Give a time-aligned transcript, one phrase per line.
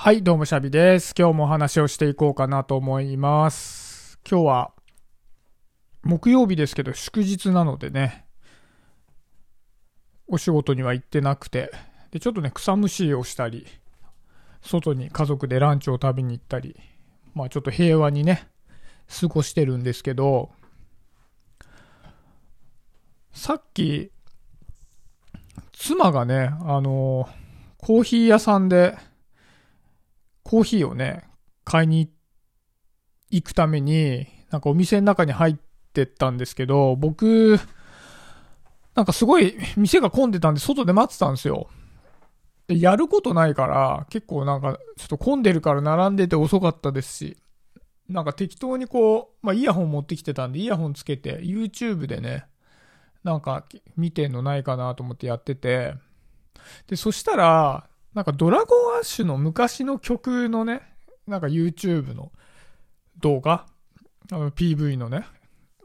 [0.00, 1.12] はい、どうもシャビです。
[1.18, 4.20] 今日もお話をしていこうかなと思います。
[4.30, 4.72] 今日は、
[6.04, 8.24] 木曜日ですけど祝日なのでね、
[10.28, 11.72] お仕事には行ってなくて、
[12.12, 13.66] で、ちょっとね、草むしりをしたり、
[14.62, 16.76] 外に家族でランチを食べに行ったり、
[17.34, 18.46] まあちょっと平和にね、
[19.20, 20.52] 過ごしてるんですけど、
[23.32, 24.12] さっき、
[25.72, 27.28] 妻がね、あの、
[27.78, 28.96] コーヒー屋さんで、
[30.48, 31.24] コーヒーをね、
[31.64, 32.10] 買いに
[33.30, 35.56] 行くために、なんかお店の中に入っ
[35.92, 37.60] てったんですけど、僕、
[38.94, 41.68] なんかすごい店が混んでたんで外で待ってたんですよ。
[42.66, 47.36] で、やることないから、結構なんかちょっと混んでるから並んでて遅かったですし、
[48.08, 52.46] なんか適当にこう、まあイヤホン持ってきてたんで、イヤホンつけて YouTube でね、
[53.22, 53.66] なんか
[53.98, 55.92] 見てんのないかなと思ってやってて、
[56.86, 57.86] で、そしたら、
[58.18, 60.82] なんかドラゴンアッシュの昔の曲のね、
[61.28, 62.32] なんか YouTube の
[63.20, 63.64] 動画、
[64.28, 65.24] PV のね、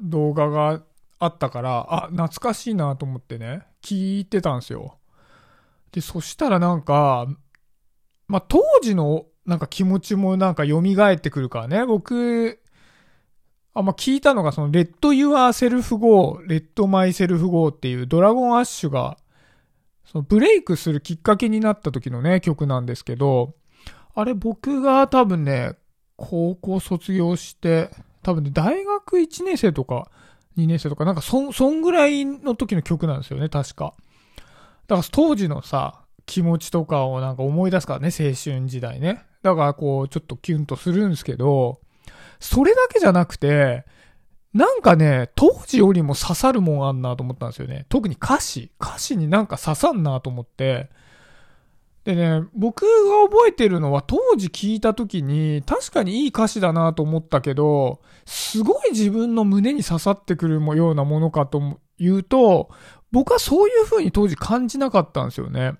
[0.00, 0.80] 動画が
[1.18, 4.98] あったから、あ、懐かしいなと思ってね、聞いてたんですよ。
[5.90, 7.26] で、そしたらなんか、
[8.28, 12.60] まあ、当時のなんか気持ちもなんか蘇ってくるからね、僕、
[13.74, 19.16] あ、まあ、聞いたのがその、 Let yourself go, let myself go っていう Dragon Ash が、
[20.10, 23.54] そのブレイクするきっかけになった時のね、曲なんですけど、
[24.12, 25.76] あれ僕が多分ね、
[26.16, 27.90] 高校卒業して、
[28.22, 30.10] 多分ね、大学1年生とか
[30.56, 33.94] 2年生とか、なんかそ、そんぐらいの時の曲なんですよね、確か。
[34.88, 39.24] だから当時のさ、気持ちとかをなんか思い出すからね、青春時代ね。
[39.42, 41.80] だからこう、ちょっとキュンとするんですけど、
[42.40, 43.84] それだけじゃなくて、
[44.52, 47.86] なんかね、当時よりも刺さるもんあんなと思ったんですよね。
[47.88, 48.72] 特に歌詞。
[48.80, 50.90] 歌詞になんか刺さんなと思って。
[52.04, 62.70] でね、僕が覚えてるのは当時聞いた時に確かにいい歌詞だなと思ったけど、すごい自分の胸に刺さってくるようなものかというと、
[63.12, 65.74] 僕はそういう風に当時感じなかったんですよね。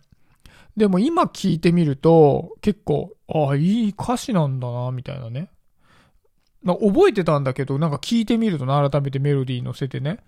[0.77, 5.50] でも今聞いてみると結構、ああ、いい歌詞なんだな、みたいなね。
[6.62, 10.19] な覚えてたんだけど、なんか聞いてみるとな、改めてメロディー乗せてね。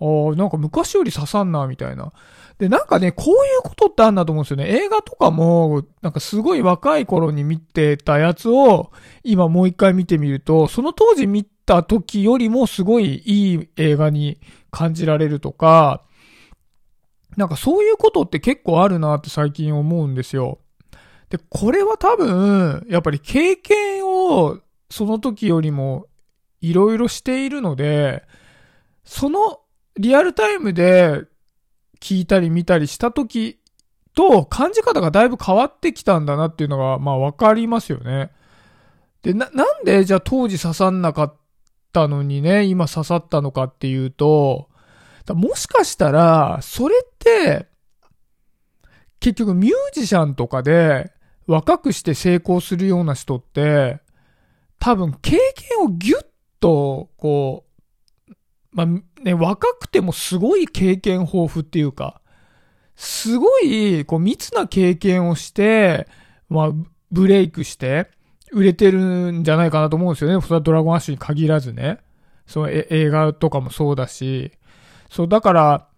[0.00, 2.12] ああ、なんか昔より刺さんな、みたいな。
[2.58, 4.68] で、なんかね、こういうことってあんだと思うんですよね。
[4.68, 14.38] 映画とかも、なんかすごい若い頃に見てたやつを、今もう一回見てみると、その当時見た時よりもすごいいい映画に
[14.70, 16.02] 感じられるとか、
[17.36, 20.58] なんかそういうことって結構あるなって最近思うんですよ。
[21.30, 24.58] で、これは多分、やっぱり経験を
[24.90, 26.06] その時よりも
[26.60, 28.24] いろいろしているので、
[29.04, 29.60] その
[29.96, 31.24] リアルタイムで
[32.00, 33.58] 聞いたり見たりした時
[34.14, 38.30] と感じ方がだいぶ変わってきたんだなっていうのが、まあわかりますよね。
[39.22, 41.36] で、な、なんでじゃあ当時刺さんなかっ
[41.92, 44.68] たのにね、今刺さったのかっていうと、
[45.28, 47.68] もしかしたら、それって、
[49.20, 51.12] 結局ミュージシャンとかで
[51.46, 54.00] 若くして成功するような人って、
[54.78, 56.26] 多分経験をギュッ
[56.60, 57.64] と、こ
[58.28, 58.32] う、
[58.72, 58.86] まあ、
[59.22, 62.20] ね、若くてもすごい経験豊富っていうか、
[62.94, 66.08] すごい、こう、密な経験をして、
[66.48, 66.70] まあ、
[67.10, 68.10] ブレイクして、
[68.52, 70.40] 売れてるんじゃないかなと思うんですよね。
[70.40, 71.98] それはドラゴンアッシュに限らずね。
[72.46, 74.52] その映画とかもそうだし。
[75.10, 75.88] そう、だから、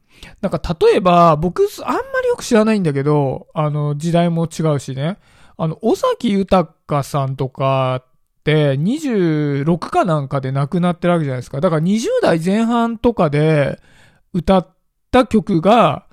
[0.41, 5.19] なんか例えば、僕、あんまりよく知らないんだけど、あの、時代も違うしね。
[5.57, 8.07] あの、尾崎豊さんとかっ
[8.51, 11.61] て26かなんかで亡くなってるわけじゃないですか。
[11.61, 13.81] だから20代前半とかで
[14.33, 14.69] 歌っ
[15.11, 16.07] た曲が、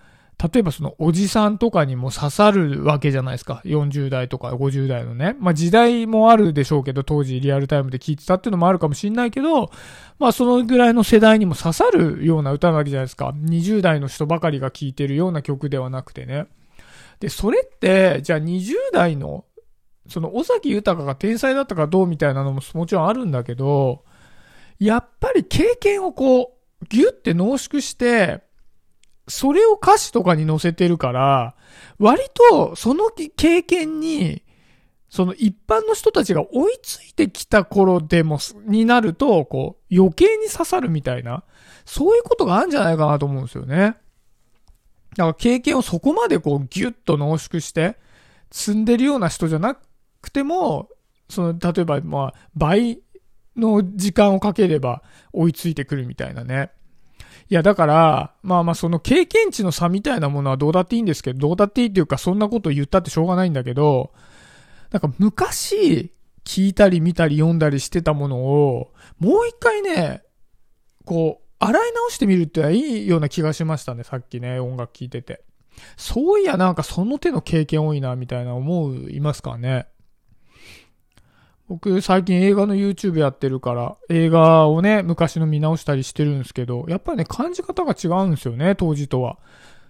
[0.53, 3.62] 例えばそのおじさんとかにも刺さるわけじゃないですか。
[3.66, 5.36] 40代とか50代のね。
[5.40, 9.72] まあ時代もあるでしょうけど、当時リアルタイムで聴いてたっていうのもあるかもしんないけど、
[10.20, 13.34] まあそのぐらいの世代にも刺さるような歌なわけじゃないですか。
[13.36, 16.46] 20代の人ばかりが聴いてるような曲ではなくてね。
[17.20, 19.46] で、それって、じゃあ20代の、
[20.08, 24.04] その尾崎豊が天才だったかどうみたいなのももちろんあるんだけど、
[24.80, 28.44] やっぱり経験をこう、ギュって濃縮して、
[29.28, 31.56] それを歌詞とかに載せてるから、
[32.00, 32.22] 割
[32.52, 34.44] とその経験に、
[35.09, 41.44] その一般の人たちが追いついてきた頃でも、になると、こう、余計に刺さるみたいな、
[41.86, 43.98] そういうことがあるんじゃないかなと思うんですよね。
[45.18, 47.98] だから経験をそこまでこうギュッと濃縮して
[48.52, 49.86] 積んでるような人じゃなく
[50.22, 50.90] くても、
[51.29, 52.99] その、例えばまあ倍
[53.55, 55.03] の時間をかければ
[55.34, 56.72] 追いついてくるみたいなね。
[57.49, 64.11] いやだから、まあまあその経験値の差みたいなものはどうだっていいんですけど、どうだっていいっていうかそんなこと言ったってしょうがないんだけど、
[64.91, 66.11] なんか昔、
[66.43, 70.23] 聞いたり見たり読んだりしてたものを、もう一回ね、
[71.03, 75.43] こう、洗い直してみるってはいいような気がしましたね、さっきね、音楽聴いてて。
[75.97, 79.87] そういや、なんかその手の経験多いな、みたいな思、いますかね。
[81.67, 89.37] 僕、最近映画の YouTube やってるから、映画をね、昔の見直したりしてるんですけど、やっぱりね、感じ方が違うんですよね、当時とは。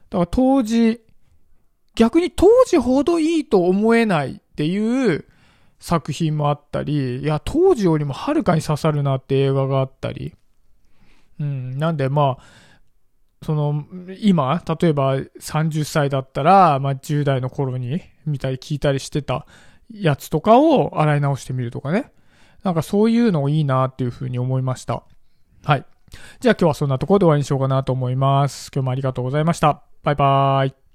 [0.09, 1.01] だから当時、
[1.95, 5.25] 逆に当時ほどいいと思えないっていう
[5.79, 10.33] 作品もあったり、いや、当時よりもはるかに刺さるなって映画があったり。
[11.39, 12.43] うん、なんでまあ、
[13.43, 13.85] その、
[14.19, 19.45] 今、例えば30歳だったら、まあ10代の頃に見たり聞いたりしてた
[19.91, 22.11] やつとかを洗い直してみるとかね。
[22.63, 25.03] なんかそういうのいいなっていうふうに思いました。
[25.63, 25.85] はい。
[26.39, 28.71] じゃあ今日はそんなところで終わりにしようかなと思います。
[28.73, 29.83] 今日もありがとうございました。
[30.03, 30.86] バイバーイ。